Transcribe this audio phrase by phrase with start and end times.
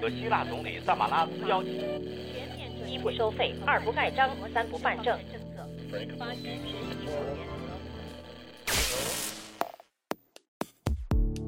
[0.00, 1.72] 和希腊总理萨马拉斯邀请。
[2.86, 5.18] 一不收费，二不盖章，三不办证。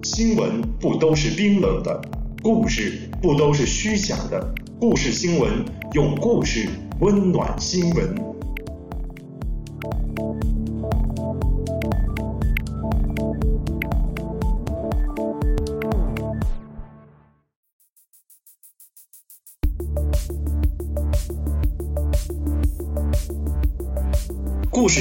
[0.02, 2.00] 新闻不都是冰冷的，
[2.42, 4.52] 故事不都是虚假的。
[4.80, 6.68] 故事新闻用故事
[7.00, 8.37] 温暖新闻。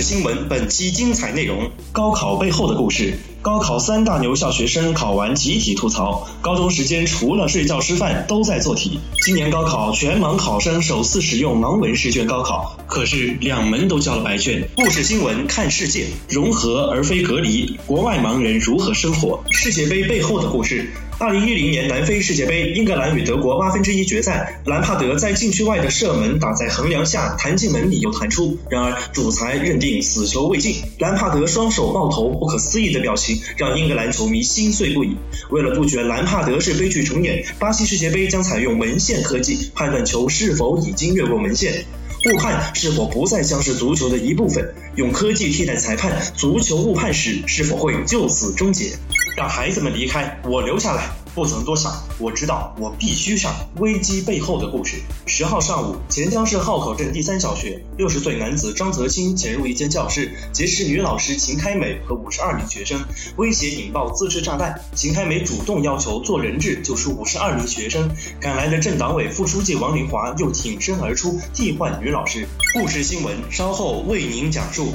[0.02, 3.18] 新闻本期精彩内容：高考背后的故事。
[3.42, 9.00] 高考三大牛校学生考完集体吐槽，高中时间除了睡觉吃饭都在做题。
[9.24, 14.68] 今年高考全盲考生首次使用盲文试卷高考，可是两门都交了白卷。
[14.76, 17.80] 故事新闻看世界，融合而非隔离。
[17.86, 19.42] 国外盲人如何生活？
[19.52, 20.92] 世界杯背后的故事。
[21.20, 28.56] 二零一零年南非世界杯，英格兰与德国八分之一决赛，兰帕德在禁区外的射门打在横梁下，弹进门里又弹出。
[28.70, 35.18] 然而主裁认定死球未进，兰帕德双手抱头，不可思议的表情让英格兰球迷心碎不已。
[35.50, 41.84] 为了杜绝兰帕德式悲剧重演，巴西世界杯将采用门线科技判断球是否已经越过门线。
[42.26, 44.74] 误判是否不再像是足球的一部分？
[44.96, 48.92] 用科技替代裁判，足球误判史是否会就此终结？
[49.38, 51.10] 让孩子们离开，我留下来。
[51.38, 53.54] 不曾多想，我知道我必须上。
[53.76, 54.98] 危机背后的故事。
[55.28, 63.00] 十号上午，钱江市浩口镇第三小学，六十岁男子张泽清潜入一间教室，劫持女老师秦开美和五十二名学生，
[63.36, 64.82] 威胁引爆自制炸弹。
[64.96, 68.10] 秦开美主动要求做人质救出五十二名学生，
[68.42, 72.48] 赶来的镇党委副书记王林华又挺身而出替换女老师。
[72.74, 74.92] 故事新闻稍后为您讲述。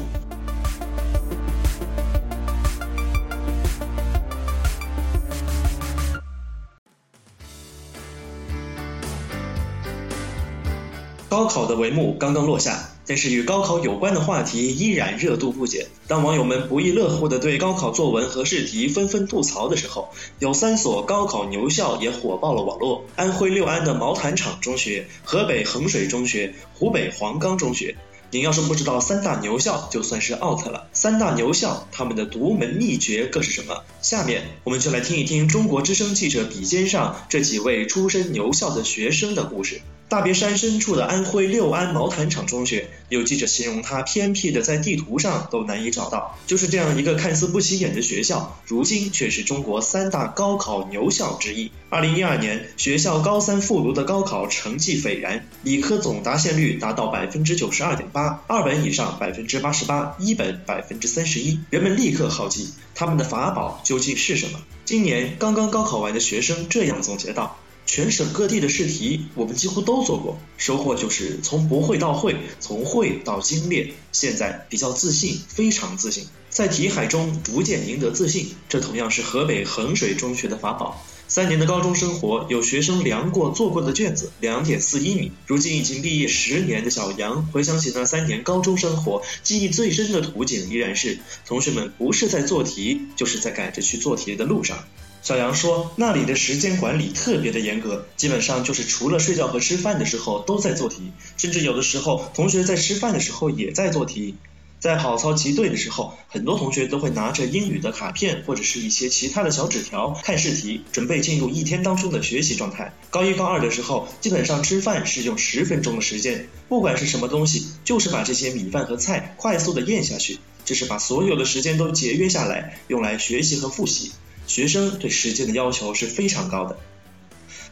[11.33, 15.87] 高考的帷幕刚刚落下，但是与高考有关的话题依然热度不减。
[16.07, 27.97] 当网友们不亦乐乎地对高考作文和试题纷纷吐槽的时候，有三所高考牛校也火爆了网络：安徽六安的毛坦厂中学、河北衡水中学、湖北黄冈中学。
[28.31, 30.89] 您要是不知道三大牛校，就算是 out 了。
[30.93, 33.85] 三大牛校他们的独门秘诀各是什么？
[34.03, 39.81] 下面我们就来听一听中国之声记者笔尖上这几位出身牛校的学生的故事。
[40.09, 46.39] 大别山深处的安徽六安毛坦厂中学，有记者形容它偏僻的在地图上都难以找到。
[46.47, 51.73] 就是这样一个看似不起眼的学校，如今却是中国三大高考牛校之一。
[51.89, 61.59] 二零一二年，学校高三复读的高考成绩斐然，理科总答线率达到百分之九十二点八，二本以上百分之八十八，一本百分之三十一。
[61.71, 64.61] 人们立刻好奇，他们的法宝究竟是什么？
[64.85, 67.57] 今年刚刚高考完的学生这样总结道。
[67.85, 73.91] 全省各地的试题，我们几乎都做过，收获就是从不会到会，从会到精炼。
[74.13, 78.55] 现在比较自信，非常自信，在题海中逐渐赢得自信。
[78.69, 81.05] 这同样是河北衡水中学的法宝。
[81.29, 85.33] 三年的高中生活，有学生量过做过的卷子，两点四一米。
[85.47, 94.85] 如今已经毕业十年的小杨，回想起那三年高中生活，记忆最深的图景依然是同学们不是在做题，就是在赶着去做题的路上。
[95.23, 104.35] 小杨说：“那里的时间管理特别的严格，基本上就是除了睡觉和吃饭的时候都在做题，甚至有的时候同学在吃饭的时候也在做题。
[104.81, 112.93] 在跑操集队的时候，很多同学都会拿着英语的卡片或者是一些其他的小纸条看试题，准备进入一天当中的学习状态。
[113.09, 124.11] 高一高二的时候，基本上吃饭是用十分钟的时间，不管是什么东西，就是把这些米饭和菜快速的咽下去，这是把所有的时间都节约下来，用来学习和复习。”
[124.47, 126.77] 学生对时间的要求是非常高的，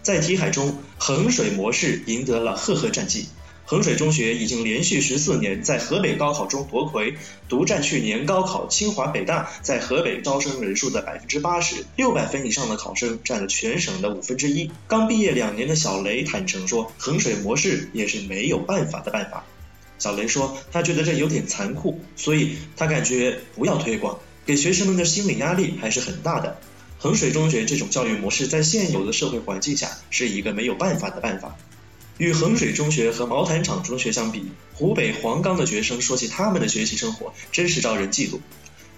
[0.03, 3.27] 在题海中，衡水模式赢得了赫赫战绩。
[3.67, 7.15] 衡水中学已经连续十四年在河北高考中夺魁，
[7.49, 14.73] 独占去年高考清华北大在河北招生人数的百分之八十，六百分以上的考生占了全省的五分之一。
[14.89, 19.45] 刚毕业两年的小雷坦诚说，衡水模式也是没有办法的办法。
[20.01, 24.19] 小雷说，他觉得这有点残酷，所以他感觉不要推广。
[24.47, 26.59] 给学生们的心理压力还是很大的。
[26.99, 31.57] 衡水中学这种教育模式在现有的社会环境下是一个没有办法的办法。
[32.19, 38.41] 与衡水中学和毛坦厂中学相比，湖北黄冈的学生说起他们的学习生活，真是招人嫉妒。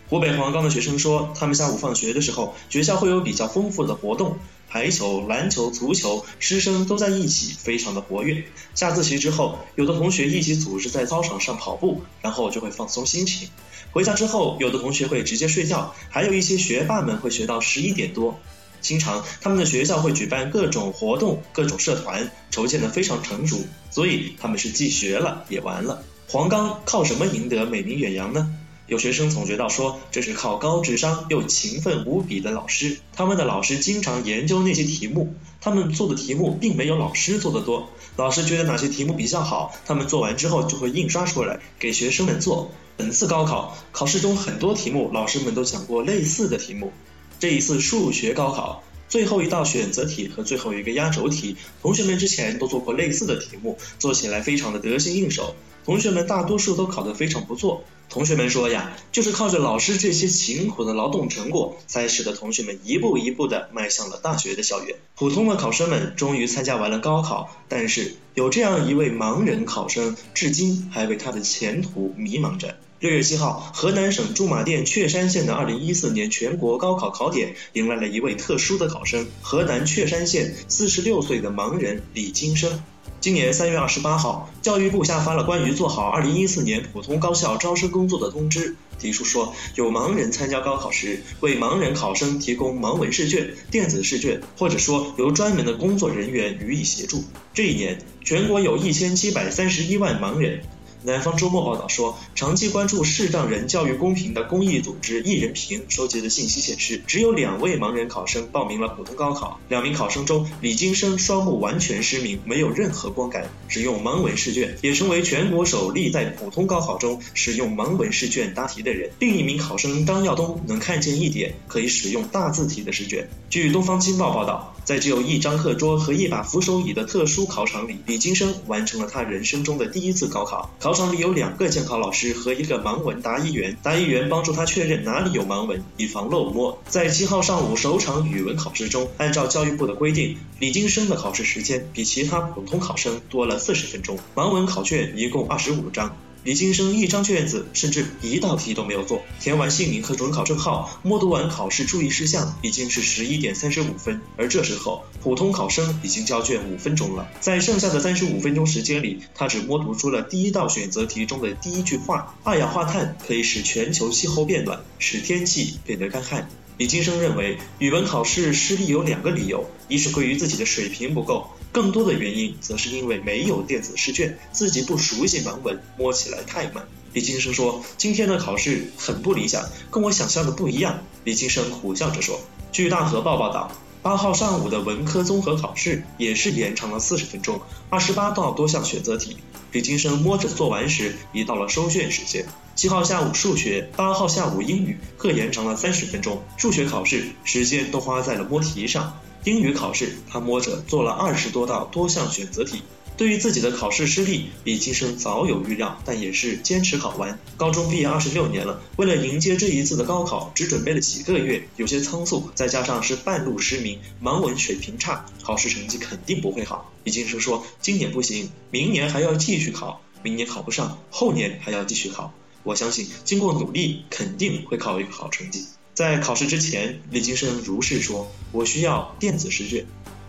[0.09, 4.39] 湖北黄冈的学生说，他们下午放学的时候，学校会有比较丰富的活动，
[4.73, 8.43] 排球、篮球、足球，师生都在一起，非常的活跃。
[8.75, 13.51] 下自习之后，有的同学一起组织在操场上跑步，然后就会放松心情。
[13.91, 18.41] 回家之后，有的同学会直接睡觉，还有一些学霸们会学到十一点多。
[18.81, 23.59] 经常他们的学校会举办各种活动、各种社团，筹建的非常成熟，
[23.91, 26.03] 所以他们是既学了也玩了。
[26.29, 28.57] 黄冈靠什么赢得美名远扬呢？
[28.93, 32.99] 有学生总结到说，这是靠高智商又勤奋无比的老师。
[33.15, 37.89] 他们的老师经常研究那些题目，他们做的题目并没有老师做的多。
[38.17, 42.71] 老师觉得哪些题目比较好，他们做完之后就会印刷出来给学生们做。
[42.99, 46.93] 本次高考考试中很多题目，老师们都讲过类似的题目。
[47.41, 48.85] 这一次数学高考。
[49.09, 55.55] 最后一道选择题和最后一个压轴题，同学们之前都做过类似的题目，做起来非常的得心应手。
[55.85, 57.85] 同学们大多数都考得非常不错。
[58.13, 64.97] 同学们说呀，就是靠着老师这些勤苦的劳动成果，才使得同学们一步一步的迈向了大学的校园。
[65.15, 72.77] 普通的考生们终于参加完了高考，但是有这样一位盲人考生，至今还为他的前途迷茫着。
[73.03, 82.81] 六月七号，河南省驻马店确山县的二零一四年全国高考考点迎来了一位特殊的考生——河南确山县四十六岁的盲人李金生。
[83.19, 97.25] 今年三月二十八号，教育部下发了关于做好二零一四年普通高校招生工作的通知，提出说，有盲人参加高考时，为盲人考生提供盲文试卷、电子试卷，或者说由专门的工作人员予以协助。
[97.53, 100.61] 这一年，全国有一千七百三十一万盲人。
[101.05, 109.59] 南方周末报道说，长期关注视障人教育公平的公益组织“一人评”收集的信息显示，只有两位盲人考生报名了普通高考。
[109.69, 119.11] 两名考生中，李金生双目完全失明，没有任何光感，只用盲文试卷，也成为全国首例在普通高考中使用盲文试卷答题的人。
[119.19, 123.29] 另一名考生张耀东能看见一点，可以使用大字体的试卷。
[123.51, 130.71] 据《东方青报》报道，在只有一张课桌和一把扶手椅的特殊考场里，李金生完成了他人生中的第一次高考。
[130.79, 136.83] 考考场里有两个监考老师和一个盲文答疑员，答疑员帮助他确认哪里有盲文，以防漏摸。
[136.87, 144.19] 在七号上午首场语文考试中，按照教育部的规定，李金生的考试时间比其他普通考生多了四十分钟。
[144.35, 146.15] 盲文考卷一共二十五张。
[146.45, 154.21] 李金生一张卷子，甚至一道题都没有做，填完姓名和准考证号，摸读完考试注意事项，已经是十一点三十五分。
[154.37, 157.31] 而这时候，普通考生已经交卷五分钟了。
[157.41, 166.49] 在剩下的三十五分钟时间里，他只摸读出了第一道选择题中的第一句话：二氧化碳可以使全球气候变暖，使天气变得干旱。
[166.77, 176.87] 李金生认为，语文考试失利有两个理由：一是归于自己的水平不够，更多的原因则是因为没有电子试卷，自己不熟悉盲文，摸起来太慢。
[177.15, 182.39] 李金生说：“今天的考试很不理想，跟我想象的不一样。”李金生苦笑着说
[182.73, 183.73] ：“据大河报报道，
[184.03, 189.39] 八号上午的文科综合考试也是延长了四十分钟，二十八道多项选择题。
[189.73, 196.43] 李金生摸着做完时，已到了收卷时间。”七号下午数学，八号下午英语，各延长了三十分钟。
[196.57, 202.83] 数学考试时间都花在了摸题上，英语考试他摸着做了二十多道多项选择题。
[203.15, 207.39] 对于自己的考试失利，李金生早有预料，但也是坚持考完。
[207.57, 216.91] 高中毕业二十六年了，为了迎接这一次的高考，只准备了几个月，有些仓促，再加上是半路失明，盲文水平差，考试成绩肯定不会好。
[217.05, 222.33] 李金生说：“今年不行，明年还要继续考，明年考不上，后年还要继续考。”
[222.65, 225.67] 我相信，经过努力，肯定会考一个好成绩。
[225.95, 229.85] 在考试之前，李金生如是说：“我需要电子试卷。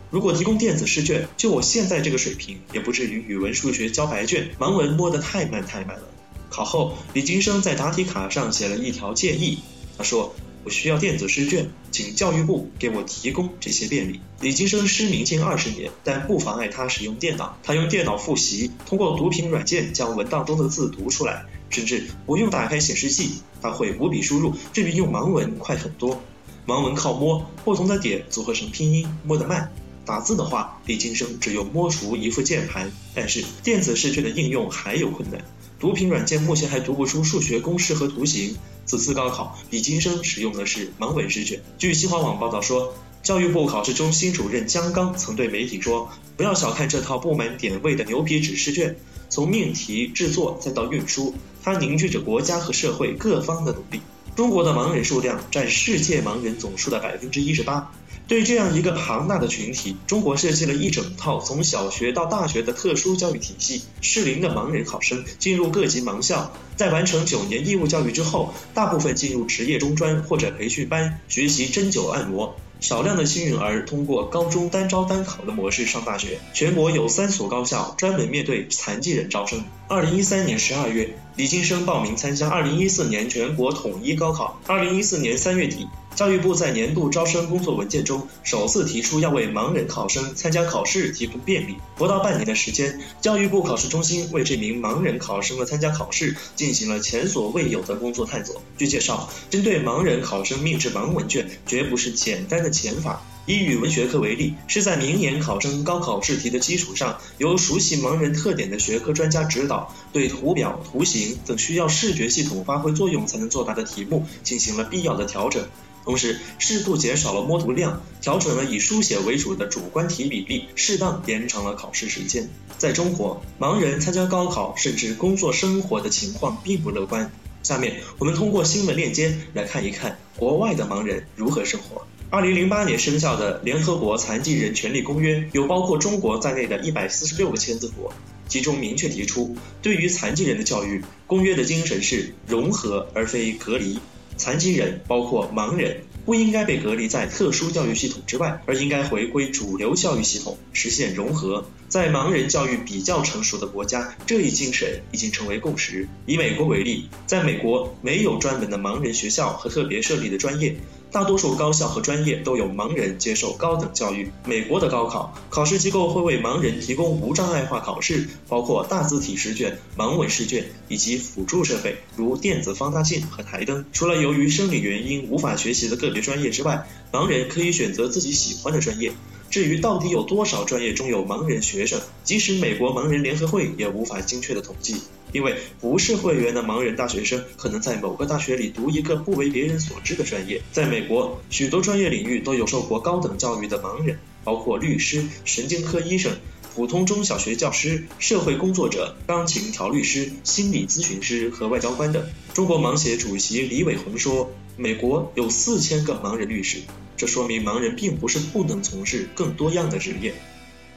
[0.10, 6.04] 如果提供电子试卷，就我现在这个水平，也不至于语文、数学交白卷，盲文摸得太慢太慢了。”
[6.52, 9.60] 考后，李金生在答题卡上写了一条建议，
[9.98, 17.58] 他说：“我需要电子试卷，请教育部给我提供这些便利。”李金生失明近二十年，但不妨碍他使用电脑。
[17.64, 21.46] 他用电脑复习，通过读屏软件将文档中的字读出来。
[21.70, 23.32] 甚至不用打开显示器，
[23.64, 26.22] 他会五笔输入，这比用盲文快很多。
[26.68, 29.72] 盲文靠摸，不同的点组合成拼音，摸得慢。
[30.06, 32.92] 打字的话，李金生只用摸熟一副键盘。
[33.16, 35.46] 但是电子试卷的应用还有困难，
[35.80, 38.58] 读屏软件目前还读不出数学公式和图形。
[38.86, 41.62] 此次高考，李金生使用的是盲文试卷。
[41.78, 48.98] 据新华网报道说，教育部考试中心主任姜刚曾对媒体说：“不要小看这套布满点位的牛皮纸试卷。”
[49.30, 54.02] 从命题制作再到运输，它凝聚着国家和社会各方的努力。
[54.36, 57.92] 中国的盲人数量占世界盲人总数的百分之一十八。
[58.26, 63.84] 对这样一个庞大的群体，中国设计了一整套从小学到大学的特殊教育体系。
[64.02, 72.56] 适龄的盲人考生进入各级盲校，在完成九年义务教育之后，大部分进入职业中专或者培训班学习针灸按摩。
[72.84, 76.38] 少量的幸运儿通过高中单招单考的模式上大学。
[76.54, 79.64] 全国有三所高校专门面对残疾人招生。
[79.88, 84.60] 二零一三年十二月，李金生报名参加二零一四年全国统一高考。
[84.68, 91.76] 二零一四年三月底，教育部在年度招生工作文件中首次提出要为盲人考生参加考试提供便利。
[91.96, 98.62] 不到半年的时间，教育部考试中心为这名盲人考生的参加考试进行了前所未有的工作探索。
[98.78, 103.22] 据介绍，针对盲人考生命制盲文卷，绝不是简单的减法。
[103.46, 115.66] 以语文学科为例，是在明年考生高考试题的基础上，由熟悉盲人特点的学科专家指导，对图表、图形等需要视觉系统发挥作用才能作答的题目进行了必要的调整。
[116.06, 122.50] 同时，适度减少了摸图量，调整了以书写为主的主观题比例，适当延长了考试时间。
[122.78, 127.32] 在中国，盲人参加高考甚至工作生活的情况并不乐观。
[127.62, 132.06] 下面我们通过新闻链接来看一看国外的盲人如何生活。
[132.30, 138.12] 二零零八年生效的联合国残疾人权利公约有包括中国在内的一百四十六个签字国，
[138.50, 143.98] 其中明确提出，对于残疾人的教育，公约的精神是融合而非隔离。
[144.38, 151.66] 残疾人包括盲人，不应该被隔离在特殊教育系统之外，而应该回归主流教育系统，实现融合。
[151.88, 156.08] 在盲人教育比较成熟的国家，这一精神已经成为共识。
[156.26, 160.76] 以美国为例，在美国没有专门的盲人学校和特别设立的专业。
[161.14, 164.32] 大多数高校和专业都有盲人接受高等教育。
[164.46, 173.86] 美国的高考考试机构会为盲人提供无障碍化考试，包括大字体试卷、盲文试卷以及辅助设备，如电子放大镜和台灯。
[173.94, 179.14] 除了由于生理原因无法学习的个别专业之外，盲人可以选择自己喜欢的专业。
[179.54, 184.96] 至于到底有多少专业中有盲人学生，即使美国盲人联合会也无法精确的统计。
[185.32, 190.60] 因为不是会员的盲人大学生可能在某个大学里读一个不为别人所知的专业。
[190.72, 196.36] 在美国，许多专业领域都有受过高等教育的盲人，包括律师、神经科医生、
[196.74, 202.28] 普通中小学教师、社会工作者、钢琴调律师、心理咨询师和外交官等。
[202.56, 206.80] 中国盲协主席李伟红说：“美国有四千个盲人律师，
[207.18, 210.34] 这说明盲人并不是不能从事更多样的职业。”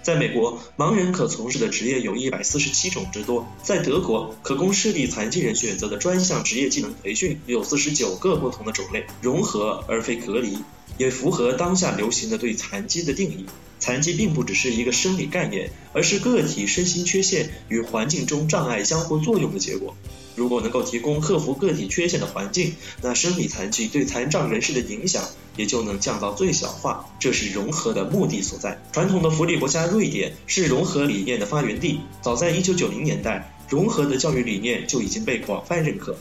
[0.02, 3.44] 在美国，盲人可从事的职业有一百四十七种之多。
[3.64, 10.58] 在德国，可供视力残疾人选择的专项职业技能培训有四十九个不同的种类，融合而非隔离，
[10.96, 13.46] 也符合当下流行的对残疾的定义。
[13.78, 19.94] 残疾并不只是一个生理概念，而是个体身心缺陷与环境中障碍相互作用的结果。
[20.34, 25.24] 如果能够提供克服个体缺陷的环境，那生理残疾对残障人士的影响
[25.56, 27.08] 也就能降到最小化。
[27.18, 28.78] 这是融合的目的所在。
[28.92, 36.14] 传统的福利国家瑞典是融合理念的发源地，早在1990年代，融合的教育理念就已经被广泛认可。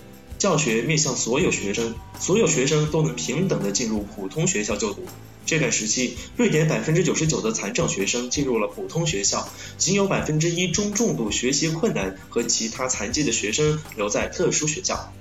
[0.46, 5.04] 教学面向所有学生，所有学生都能平等的进入普通学校就读。
[5.44, 9.50] 这段时期，瑞典百分之九十九的残障学生进入了普通学校，
[9.80, 15.12] 仅有百分之一中重度学习困难和其他残疾的学生留在特殊学校。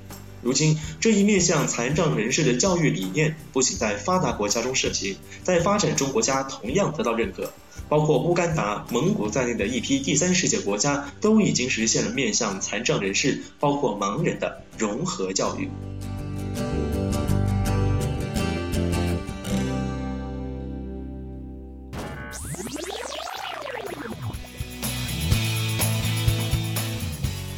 [0.42, 7.50] 如今，这一面向残障人士的教育理念不仅在发达国家中盛行，在发展中国家同样得到认可。
[7.88, 15.68] 包括乌干达、蒙古在内的一批第三世界国家都已经实现了面向残障人士，包括盲人的融合教育。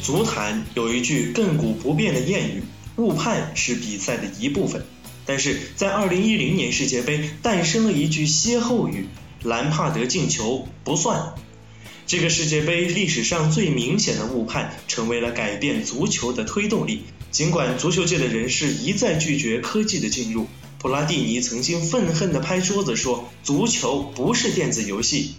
[0.01, 2.63] 足坛有一句亘古不变的谚语
[2.95, 4.85] ：“误判是比赛的一部分。”
[5.27, 9.09] 但是在2010年世界杯诞生了一句歇后语
[9.43, 11.33] ：“兰帕德进球不算。”
[12.07, 17.03] 这个世界杯历史上最明显的误判，成为了改变足球的推动力。
[17.31, 20.47] 尽管足球界的人士一再拒绝科技的进入，
[20.79, 25.35] 普拉蒂尼曾经愤恨地拍桌子说：“足球不是电子游戏。”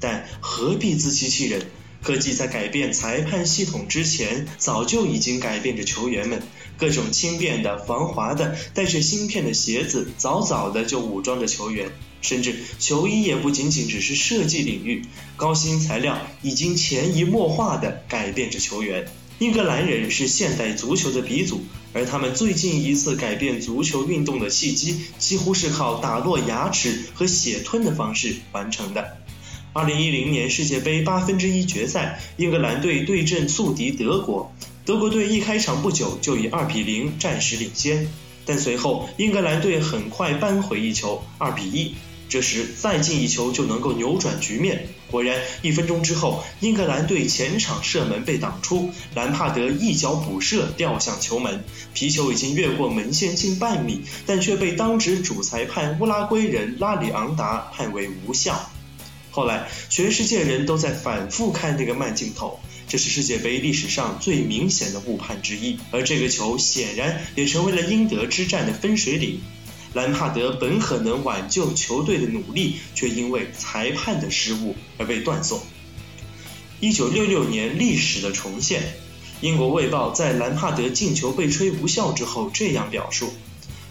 [0.00, 1.68] 但何必自欺欺人？
[2.02, 6.42] 科技在改变裁判系统之前，早就已经改变着球员们。
[6.76, 11.90] 各种轻便的、防滑的、带着芯片的鞋子，早早的就武装着球员。
[12.20, 15.04] 甚至球衣也不仅仅只是设计领域，
[15.36, 19.06] 高新材料已经潜移默化的改变着球员。
[19.38, 29.16] 英格兰人是现代足球的鼻祖，而他们最近一次改变足球运动的契机，几乎是靠打落牙齿和血吞的方式完成的。
[29.72, 34.52] 二零一零年世界杯八分之一决赛，英格兰队对阵宿敌德国。
[34.84, 38.08] 德国队一开场不久就以二比零暂时领先，
[38.44, 41.94] 但随后英格兰队很快扳回一球，二比一。
[42.28, 44.88] 这时再进一球就能够扭转局面。
[45.10, 58.70] 果然，一分钟之后，英格兰队前场射门被挡出，兰帕德一脚补射吊向球门，皮球已经越过门线近半米，但却被当值主裁判乌拉圭人拉里昂达判为无效。
[59.30, 65.78] 后来，全世界人都在反复看那个慢镜头，这是世界杯历史上最明显的误判之一。
[65.90, 69.40] 而这个球显然也成为了英德之战的分水岭。
[69.94, 75.60] 兰帕德本可能挽救球队的努力，却因为裁判的失误而被断送。
[76.80, 78.82] 一九六六年历史的重现，
[79.40, 83.32] 英国卫报在兰帕德进球被吹无效之后这样表述：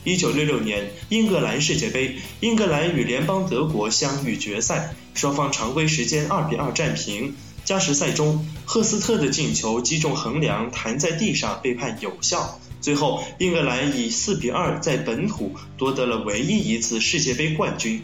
[0.03, 7.35] 一九六六年英格兰世界杯，英格兰与联邦德国相遇决赛，双方常规时间二比二战平。
[7.65, 12.61] 加时赛中，赫斯特的进球击中横梁，弹在地上被判有效。
[12.87, 18.01] 最后，英格兰以四比二在本土夺得了唯一一次世界杯冠军。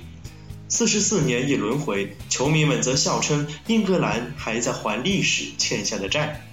[0.68, 6.46] 四十四年一轮回，球迷们则笑称英格兰还在还历史欠下的债。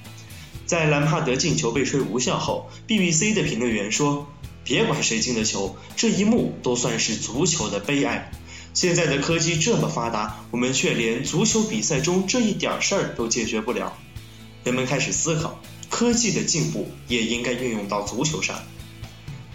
[0.64, 4.28] 在兰帕德进球被吹无效后，BBC 的评论员说
[4.62, 8.30] ：“别管谁进的球，这一幕都算是足球的悲哀。
[8.74, 13.98] 现在的科技这么发达，我们却连足球比赛中这一点事儿都解决不了。”
[14.62, 15.58] 人们开始思考，
[15.90, 18.62] 科技的进步也应该运用到足球上。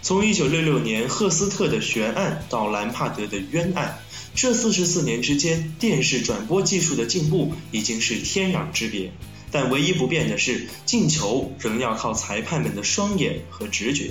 [0.02, 3.98] 从1966年赫斯特的悬案到兰帕德的冤案。
[4.36, 9.10] 这四十四年之间，电视转播技术的进步已经是天壤之别，
[9.50, 14.10] 但唯一不变的是，进球仍要靠裁判们的双眼和直觉。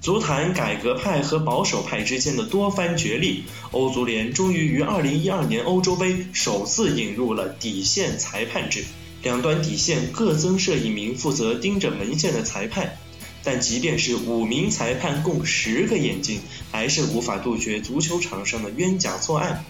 [0.00, 8.84] 足坛改革派和保守派之间的多番角力，欧足联终于于2012年欧洲杯首次引入了底线裁判制，
[9.26, 12.96] 两端底线各增设一名负责盯着门线的裁判。
[13.42, 16.40] 但即便是五名裁判共十个眼睛，
[16.70, 19.64] 还是无法杜绝足球场上的冤假错案。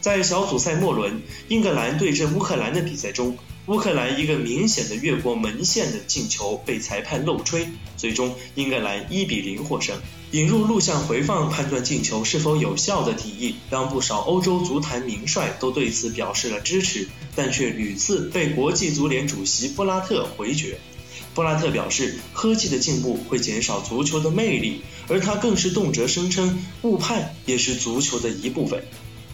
[0.00, 9.96] 在小组赛末轮，英格兰对阵乌克兰的比赛中，乌克兰一个明显的越过门线的进球被裁判漏吹，最终英格兰一比零获胜。
[10.36, 20.78] 引入录像回放判断进球是否有效的提议，让不少欧洲足坛名帅都对此表示了支持，但却屡次被国际足联主席布拉特回绝。
[21.34, 28.84] 布拉特表示，科技的进步会减少足球的魅力，而他更是动辄声称误判也是足球的一部分。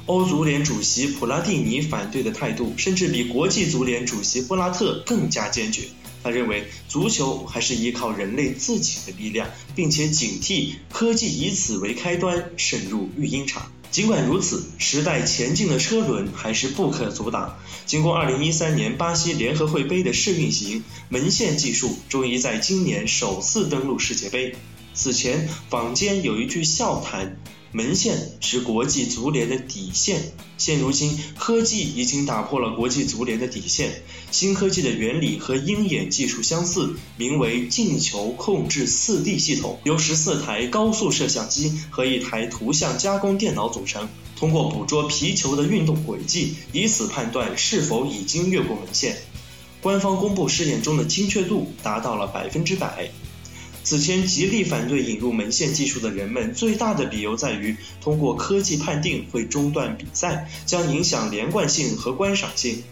[0.07, 5.83] 欧足联主席普拉蒂尼反对的态度，甚至比国际足联主席布拉特更加坚决。
[6.23, 13.71] 他认为，足球还是依靠人类自己的力量，并且警惕科技以此为开端渗入育婴场。
[13.91, 17.59] 尽管如此，时代前进的车轮还是不可阻挡。
[17.85, 24.55] 经过2013年巴西联合会杯的试运行，门线技术终于在今年首次登陆世界杯。
[24.95, 27.37] 此前，坊间有一句笑谈。
[27.75, 34.03] 门线是国际足联的底线，现如今科技已经打破了国际足联的底线。
[34.31, 44.07] 新科技的原理和鹰眼技术相似，名为进球控制四 D 系统，由十四台高速摄像机和一台图像加工电脑组成，
[44.37, 49.17] 通过捕捉皮球的运动轨迹，以此判断是否已经越过门线。
[49.81, 53.11] 官方公布试验中的精确度达到了百分之百。
[53.85, 62.83] 此前极力反对引入门线技术的人们，最大的理由在于，通过科技判定会中断比赛，将影响连贯性和观赏性。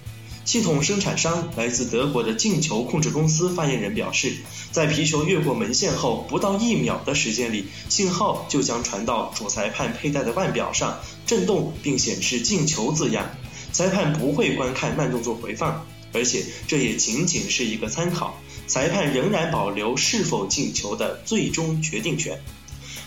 [0.44, 4.34] 系统生产商来自德国的进球控制公司发言人表示，
[4.72, 13.30] 在皮球越过门线后不到一秒的时间里，信号就将传到主裁判佩戴的腕表上，震动并显示进球字样。
[13.70, 18.40] 裁判不会观看慢动作回放，而且这也仅仅是一个参考。
[18.70, 22.40] 裁判仍然保留是否进球的最终决定权。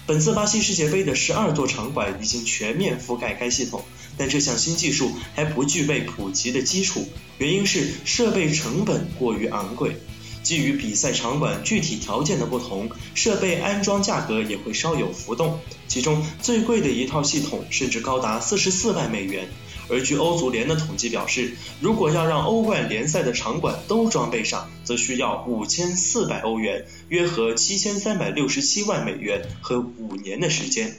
[0.06, 3.82] 本次巴西世界杯的十二座场馆已经全面覆盖该系统，
[4.18, 9.96] 但这项新技术还不具备普及的基础，原因是设备成本过于昂贵。
[10.42, 15.62] 基于比赛场馆具体条件的不同，设备安装价格也会稍有浮动。
[15.88, 19.48] 其中最贵的一套系统甚至高达四十四万美元。
[19.94, 30.96] 而据欧足联的统计表示，如果要让欧冠联赛的场馆都装备上，则需要五千四百欧元，约合七千三百六十七万美元和五年的时间。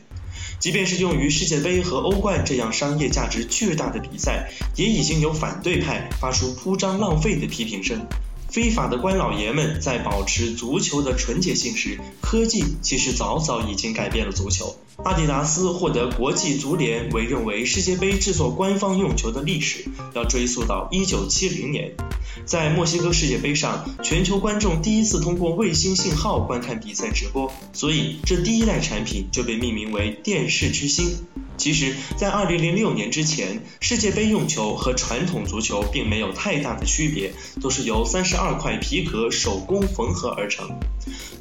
[0.61, 8.07] 即便是用于世界杯和欧冠这样商业价值巨大的比赛，也已经有反对派发出铺张浪费的批评声。
[8.55, 14.77] 非法的官老爷们在保持足球的纯洁性时，科技其实早早已经改变了足球。
[15.03, 21.97] 阿迪达斯获得国际足联委任为世界杯制作官方用球的历史，要追溯到1970年。
[22.45, 31.25] 在墨西哥世界杯上，全球观众第一次通过卫星信号观看比赛直播，所以这第一代产品就被命名为电视之星。
[31.57, 40.79] 其实，在2006年之前，世界杯用球和传统足球并没有太大的区别，都是由32块皮革手工缝合而成。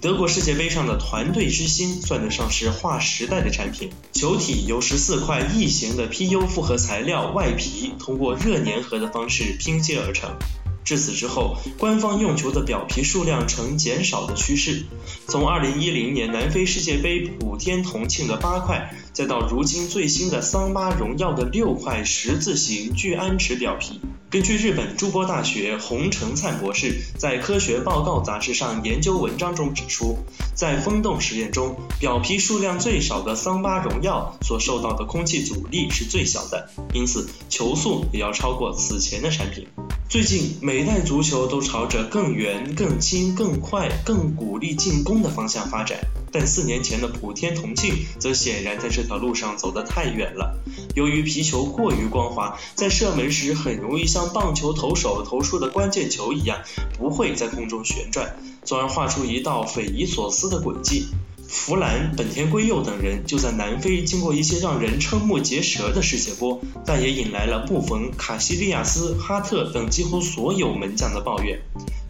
[0.01, 10.37] 德国世界杯上的团队之星算得上是划时代的产品，球体由14块异形的 PU 复合材料外皮通过热粘合的方式拼接而成。
[10.83, 14.85] 至此之后，官方用球的表皮数量呈减少的趋势。
[15.27, 24.01] 从2010年南非世界杯普天同庆的八块，再到如今最新的桑巴荣耀的六块十字形聚氨酯表皮。
[24.29, 30.17] 根据日本筑波大学洪成灿博士在《科学报告》杂志上研究文章中指出，
[30.55, 39.67] 在风洞实验中，表皮数量最少的桑巴荣耀所受到的空气阻力是最小的，因此球速也要超过此前的产品。
[40.13, 46.01] 最近，每代足球都朝着更圆、更轻、更快、更鼓励进攻的方向发展。
[46.31, 50.55] 但四年前的普天同庆则显然在这条路上走得太远了。
[50.93, 56.59] 由于皮球过于光滑，在射门时很容易像棒球投手投出的关键球一样，
[56.95, 61.07] 不会在空中旋转，从而画出一道匪夷所思的轨迹。
[61.53, 71.61] 弗兰、本田圭佑等人就在南非经过一些让人瞠目结舌的世界波，但也引来了布冯、卡西利亚斯、哈特等几乎所有门将的抱怨。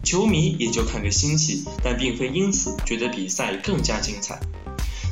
[0.02, 4.40] 球迷也就看个新奇，但并非因此觉得比赛更加精彩。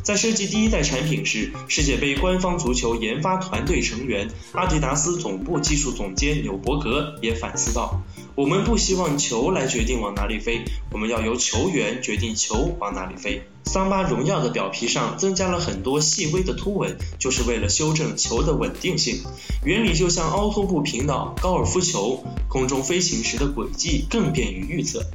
[0.03, 8.03] 在设计第一代产品时，世界杯官方足球研发团队成员、阿迪达斯总部技术总监纽伯格也反思道
[8.35, 19.23] ：“我们不希望球来决定往哪里飞，我们要由球员决定球往哪里飞。”桑巴荣耀的表皮上增加了很多细微的凸纹，就是为了修正球的稳定性。
[19.65, 25.07] 原理就像凹凸不平的高尔夫球，空中飞行时的轨迹更便于预测。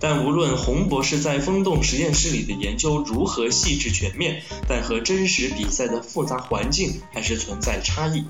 [0.00, 8.24] 但无论洪博士在风洞实验室里的研究如何细致全面，但和真实比赛的复杂环境还是存在差异。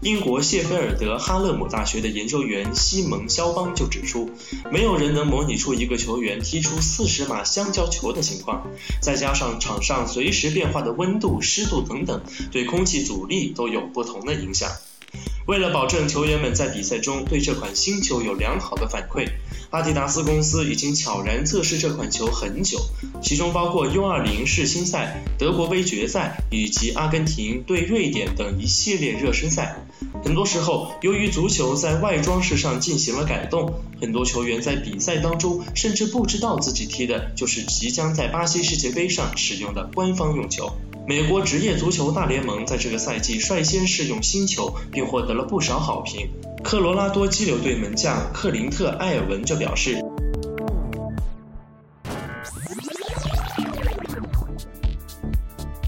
[0.00, 4.30] 英国谢菲尔德哈勒姆大学的研究员西蒙肖邦就指出，
[4.70, 8.66] 没有人能模拟出一个球员踢出四十码香蕉球的情况。
[9.00, 14.70] 再加上场上随时变化的温度、湿度等等，对空气阻力都有不同的影响。
[15.46, 19.28] 为了保证球员们在比赛中对这款新球有良好的反馈，
[19.70, 22.80] 阿迪达斯公司已经悄然测试这款球很久，
[23.20, 29.84] 其中包括 U20 世青赛、德国杯决赛以及阿根廷对瑞典等一系列热身赛。
[30.24, 40.70] 很多时候，由于足球在外装饰上进行了改动，很多球员在比赛当中甚至不知道自己踢的就是即将在巴西世界杯上使用的官方用球。
[41.04, 46.30] 美国职业足球大联盟在这个赛季率先试用新球，并获得了不少好评。
[46.62, 50.00] 科罗拉多激流队门将克林特·埃尔文就表示：“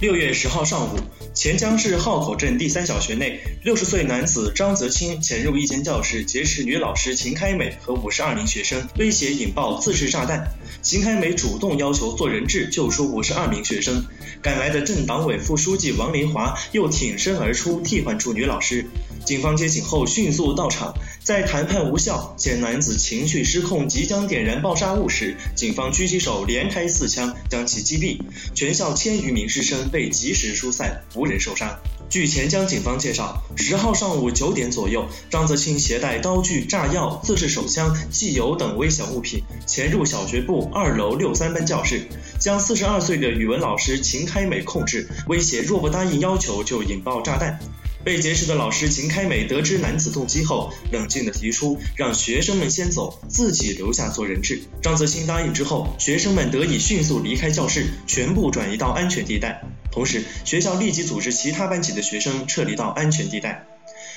[0.01, 0.99] 六月十号上午。”
[1.35, 10.55] 钱江市浩口镇第三小学内，六十岁男子张泽清潜入一间教室劫持女老师秦开美和五十二名学生，威胁引爆自制炸弹。
[10.85, 14.05] 邢开梅主动要求做人质救出五十二名学生，
[14.43, 18.85] 赶来的镇党委副书记王林华又挺身而出替换出女老师。
[19.25, 28.19] 警方接警后迅速到场，在谈判无效且男子情绪失控即将点燃爆炸物时，警方狙击手连开四枪将其击毙。
[28.55, 31.75] 全校千余名师生被及时疏散，无人受伤。
[32.11, 42.07] 据钱江警方介绍，十号上午九点左右，张泽清携带刀具、炸药、自制手枪、汽油等危险物品，潜入小学部二楼六三班教室，
[42.39, 47.59] 将四十二岁的语文老师秦开美控制，威胁若不答应要求就引爆炸弹。
[48.05, 54.63] 被劫持的老师秦开美得知男子动机后，冷静地提出让学生们先走，自己留下做人质。
[54.83, 59.63] 张泽清答应之后，学生们得以迅速离开教室，全部转移到安全地带。
[59.95, 63.65] 同时，学校立即组织其他班级的学生撤离到安全地带。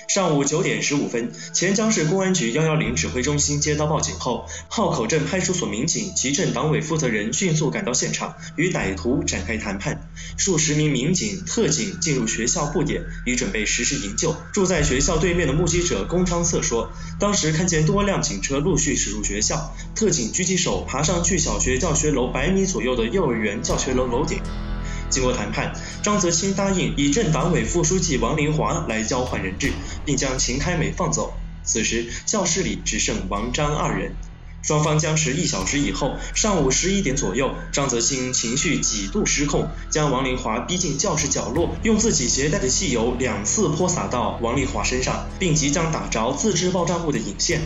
[0.07, 10.09] 上午九点十五分，潜江市公安局幺幺零指挥中心接到报警后，浩口镇派出所民警及镇党委负责人迅速赶到现场，与歹徒展开谈判。
[10.37, 14.35] 数十名民警、特警进入学校布点，已准备实施营救。
[14.53, 24.39] 住在学校对面的目击者龚昌策说，当时看见多辆警车陆续驶入学校，特警狙击手爬上距小学教学楼百米左右的幼儿园教学楼楼顶。
[25.09, 29.71] 经过谈判，张泽清答应以镇党委副书记王林华来交换人质，
[30.05, 31.33] 并将秦开美放走。
[31.63, 34.15] 此时教室里只剩王张二人。
[34.63, 47.61] 双方僵持一小时以后，上午十一点左右，张泽清情绪几度失控，将王林华逼进教室角落，用自己携带的汽油两次泼洒到王林华身上，并即将打着自制爆炸物的引线。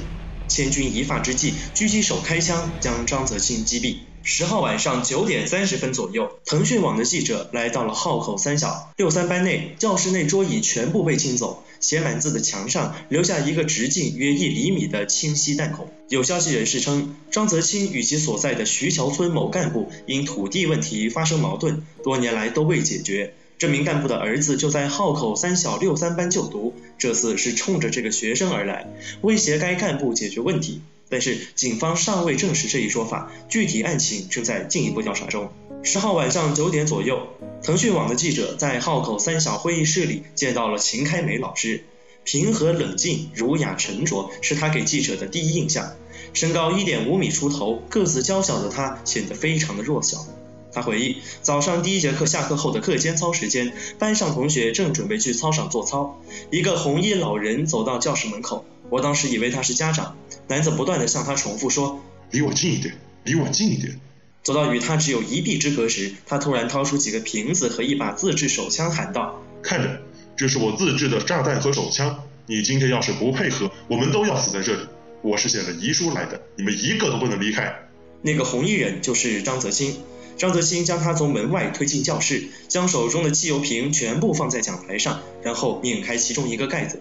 [0.47, 4.11] 千钧一发之际，狙击手开枪将张泽清击毙。
[4.24, 15.90] 十号晚上九点三十分左右，腾讯网的记者来到了浩口三小六三班内，教室内桌椅全部被清走，写满字的墙上留下一个直径约一厘米的清晰弹孔。
[16.08, 23.34] 有消息人士称，张泽清与其所在的徐桥村某干部因土地问题发生矛盾，多年来都未解决。
[23.58, 28.88] 这名干部的儿子就在浩口三小六三班就读，这次是冲着这个学生而来，
[29.22, 30.82] 威胁该干部解决问题。
[31.12, 35.52] 但是警方尚未证实这一说法，具体案情正在进一步调查中。
[35.84, 37.28] 十号晚上九点左右，
[37.62, 41.84] 腾讯网的记者在浩口三小会议室里见到了秦开美老师，
[42.24, 45.91] 平和冷静、儒雅沉着是他给记者的第一印象。
[46.34, 50.26] 身高一点五米出头，个子娇小的他显得非常的弱小。
[50.71, 60.15] 他回忆，早上第一节课下课后的课间操时间，班上同学正准备去操场做操，一个红衣老人走到教室门口，我当时以为他是家长。
[60.52, 63.98] 男子不断地向他重复说：“离我近一点，离我近一点。”
[64.44, 70.02] 走到与他只有一臂之隔时，他突然掏出几个瓶子和一把自制手枪，喊道：“看着，
[70.36, 72.26] 这是我自制的炸弹和手枪。
[72.48, 74.82] 你今天要是不配合，我们都要死在这里。
[75.22, 77.74] 我是写了遗书来的，你们一个都不能离开。”
[78.22, 79.96] 那个红衣人就是张泽清。
[80.38, 87.00] 张泽清将他从门外推进教室，将手中的汽油瓶全部放在讲台上，然后拧开其中一个盖子。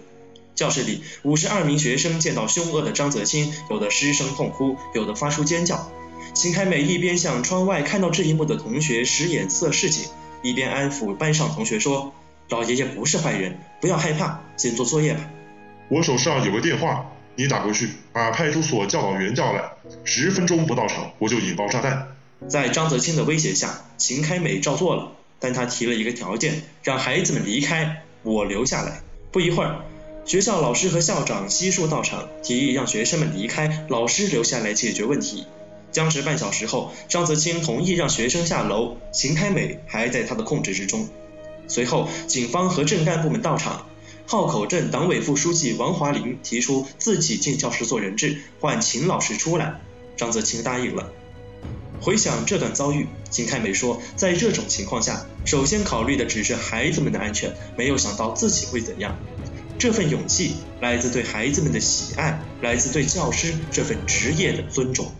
[0.55, 5.91] 教室里，五十二名学生见到凶恶的张泽清，有的失声痛哭，有的发出尖叫。
[6.33, 10.05] 秦开美一边向窗外看到这一幕的同学使眼色示警，
[10.43, 12.13] 一边安抚班上同学说
[12.49, 15.29] ：“老爷爷不是坏人，不要害怕，先做作业吧。”
[15.89, 19.71] 我手上有个电话，你打过去，把派出所教导员叫来，
[20.05, 22.07] 十分钟不到场，我就引爆炸弹。
[22.47, 29.01] 在张泽清的威胁下，秦开美照做了，但他提了一个条件，让孩子们离开，我留下来。
[29.31, 29.83] 不一会儿。
[30.23, 35.45] 学校老师和校长悉数到场，提议让学生们离开，老师留下来解决问题。
[35.91, 41.09] 僵持半小时后，张泽清同意让学生下楼，秦开美还在他的控制之中。
[41.67, 43.87] 随后，警方和镇干部们到场，
[44.25, 49.81] 浩口镇党委副书记王华林提出自己进教室做人质，换秦老师出来，
[50.15, 51.11] 张泽清答应了。
[51.99, 59.17] 回想这段遭遇，秦开美说，在这种情况下，首先考虑的只是孩子们的安全，没有想到自己会怎样。
[59.81, 65.11] 这份勇气来自对孩子们的喜爱，来自对教师这份职业的尊重。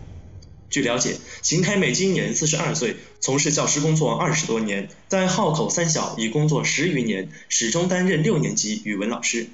[0.70, 9.48] 据了解，秦开美今年四十二岁，从事教师工作二十多年，在浩口三小已工作十余年，始终担任六年级语文老师。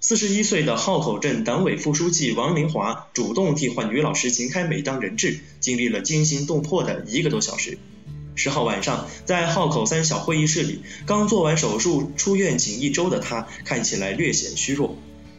[0.00, 7.78] 四十一岁的浩口镇党委副书记王林华主动替换女老师秦开美当人质，经历了惊心动魄的一个多小时。
[8.38, 14.96] 十号晚上，在号口三小会议室里，刚做完手术出院仅一周的他，看起来略显虚弱。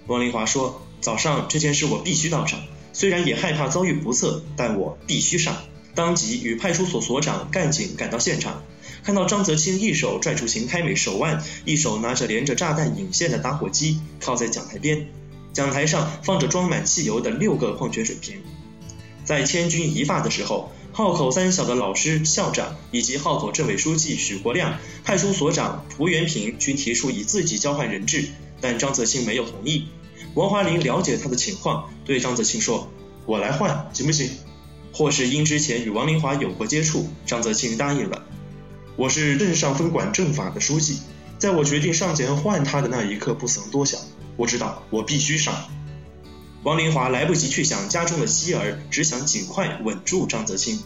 [0.07, 2.59] 王林华说：“早上这件事我必须到场，
[2.91, 5.55] 虽然也害怕遭遇不测，但我必须上。”
[5.95, 8.63] 当即与派出所所长、干警赶到现场，
[9.01, 15.07] 看到张泽清一手拽住邢开美手腕，一手拿着连着炸弹引线的打火机，靠在讲台边。
[15.53, 18.41] 讲台上放着装满汽油的六个矿泉水瓶。
[19.23, 20.73] 在千钧一发的时候。
[20.99, 28.25] 号口三小的老师、校长以及号口镇委书记许国亮、派出所长蒲元平均提出以自己交换人质，
[28.59, 29.87] 但张泽清没有同意。
[30.33, 32.91] 王华林了解他的情况，对张泽清说
[33.25, 34.29] ：“我来换，行不行？”
[34.91, 38.25] 或是因之前与王林华有过接触，张泽清答应了。
[38.97, 40.97] 我是镇上分管政法的书记，
[41.37, 43.97] 在我决定上前换他的那一刻，不曾多想，
[44.35, 45.55] 我知道我必须上。
[46.63, 50.81] 王林华来不及去想家中的妻儿，只想尽快稳住张泽清。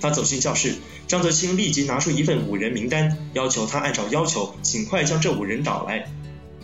[0.00, 0.76] 他走进教室，
[1.08, 6.08] 张泽清立即拿出一份五人名单，要求他按照要求尽快将这五人找来。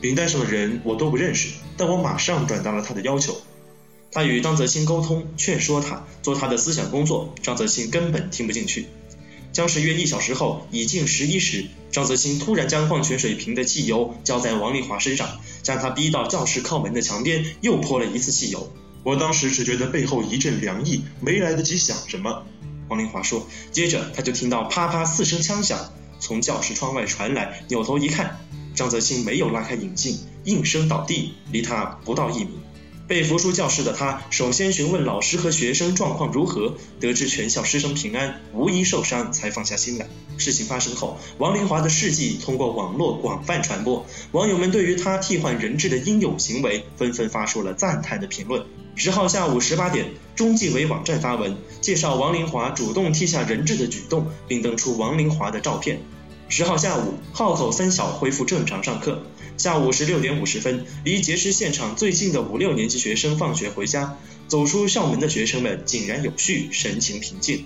[0.00, 3.36] 名单上的人我都不认识，但我马上转达了他的要求。
[4.12, 8.86] 他与张泽清沟通，劝说他做他的思想工作，张泽清根本听不进去。
[9.54, 18.68] 僵持约一小时后，已近十一时，张泽清突然将矿泉水瓶的汽油浇在王丽华身上，将她逼到教室靠门的墙边，又泼了一次汽油。
[19.04, 22.42] 我当时只觉得背后一阵凉意，没来得及想什么。
[22.88, 28.40] 王丽华说，接着他就听到啪啪四声枪响从教室窗外传来，扭头一看，
[28.74, 32.58] 张泽清没有拉开引镜，应声倒地，离他不到一米。
[33.14, 40.08] 被扶出教室的他，首先询问老师和学生状况如何，得知全校师生平安，无一受伤，才放下心来。
[40.36, 48.66] 事情发生后，王林华的事迹通过网络广泛传播，网友们对于他替换人质的英勇行为，纷纷发出了赞叹的评论。
[48.96, 56.00] 十号下午十八点，中纪委网站发文介绍王林华主动替下人质的举动，并登出王林华的照片。
[56.48, 59.22] 十号下午，号口三小恢复正常上课。
[59.56, 64.16] 下午十六点五十分，离劫持现场最近的五六年级学生放学回家，
[64.48, 67.64] 走出校门的学生们井然有序，神情平静。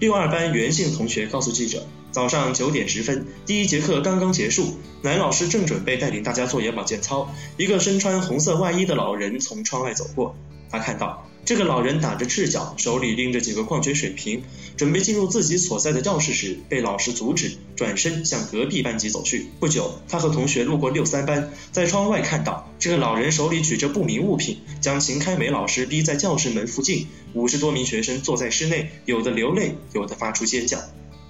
[0.00, 10.34] 六二班袁姓同学告诉记者，早上九点十分，第一节课刚刚结束，男老师正准备带领大家做眼保健操，一个身穿红色外衣的老人从窗外走过。
[10.68, 14.42] 他看到这个老人打着赤脚，手里拎着几个矿泉水瓶，
[14.78, 19.48] 准备进入自己所在的教室时，被老师阻止，转身向隔壁班级走去。
[19.60, 27.06] 不久，他和同学路过六三班，在窗外看到这个老人手里举着不明物品，将秦开梅老师逼在教室门附近。
[27.34, 30.78] 五十多名学生坐在室内，有的流泪，有的发出尖叫。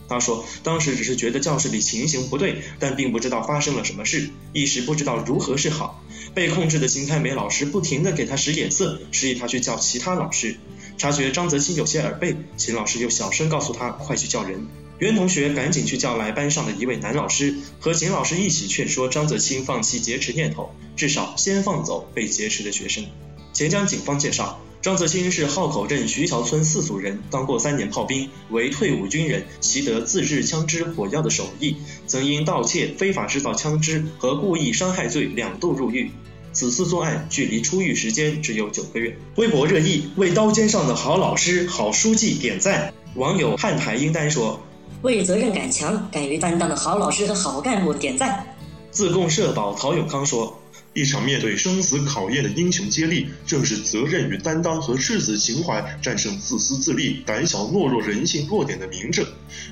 [0.07, 6.05] 他说，当时只是觉得教室里情形不对，但并不知道发生了什么事，一时不知道如何是好。
[6.35, 10.57] 被控制的秦开梅老师不停地给他使眼色，示意他去叫其他老师。
[10.99, 14.67] 察觉张泽清有些耳背，秦老师又小声告诉他快去叫人。
[14.99, 23.05] 袁同学赶紧去叫来班上的一位男老师，和秦老师一起劝说张泽清放弃劫持念头，至少先放走被劫持的学生。
[23.53, 24.61] 钱江警方介绍。
[24.85, 36.11] 张泽清是浩口镇徐桥村四组人，当过三年炮兵，为退伍军人，习得自制枪支、火药的手艺，曾因盗窃、非法制造枪支和故意伤害罪两度入狱。
[36.53, 39.17] 此次作案距离出狱时间只有九个月。
[39.37, 42.93] 微博热议为刀尖上的好老师、好书记点赞。
[43.15, 44.61] 网友汉台英丹说
[45.01, 48.55] ：“为责任感强、敢于担当的好老师和好干部点赞。”
[48.93, 50.61] 自贡社保陶永康说。
[50.95, 59.27] 一场面对生死考验的英雄接力，正是责任与担当和赤子情怀战胜自私自利、胆小懦弱人性弱点的明证。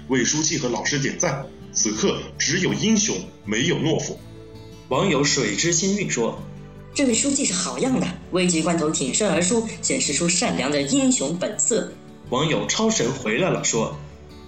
[0.09, 1.47] 为书记和老师点赞！
[1.73, 4.19] 此刻只有英雄，没有懦夫。
[4.89, 6.43] 网友水之心韵说
[6.93, 11.93] ：“这位书记是好样的，危急关头挺身而出，显示出善良的英雄本色。”
[12.31, 13.97] 网友超神回来了说：“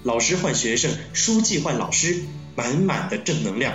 [0.02, 2.24] 老师换学生，书记换老师，
[2.56, 3.72] 满满的正能量。”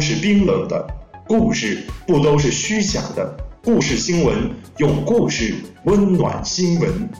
[0.00, 0.86] 是冰冷的，
[1.26, 3.36] 故事不都是虚假的。
[3.62, 7.10] 故事新闻用故事温暖新闻，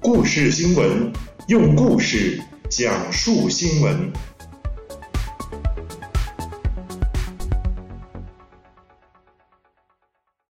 [0.00, 1.12] 故事新闻
[1.48, 4.12] 用故事讲述新闻。